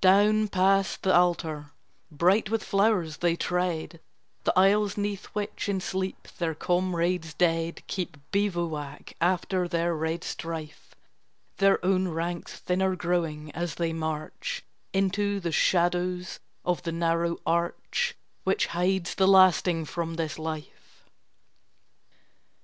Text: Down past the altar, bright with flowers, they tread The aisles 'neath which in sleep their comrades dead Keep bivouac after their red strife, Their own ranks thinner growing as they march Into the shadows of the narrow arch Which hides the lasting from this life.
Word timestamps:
Down 0.00 0.46
past 0.46 1.02
the 1.02 1.12
altar, 1.12 1.72
bright 2.08 2.48
with 2.48 2.62
flowers, 2.62 3.16
they 3.16 3.34
tread 3.34 3.98
The 4.44 4.56
aisles 4.56 4.96
'neath 4.96 5.24
which 5.34 5.68
in 5.68 5.80
sleep 5.80 6.28
their 6.38 6.54
comrades 6.54 7.34
dead 7.34 7.84
Keep 7.88 8.16
bivouac 8.30 9.14
after 9.20 9.66
their 9.66 9.96
red 9.96 10.22
strife, 10.22 10.94
Their 11.56 11.84
own 11.84 12.06
ranks 12.06 12.54
thinner 12.60 12.94
growing 12.94 13.50
as 13.50 13.74
they 13.74 13.92
march 13.92 14.62
Into 14.92 15.40
the 15.40 15.50
shadows 15.50 16.38
of 16.64 16.84
the 16.84 16.92
narrow 16.92 17.40
arch 17.44 18.14
Which 18.44 18.66
hides 18.78 19.16
the 19.16 19.26
lasting 19.26 19.86
from 19.86 20.14
this 20.14 20.38
life. 20.38 21.04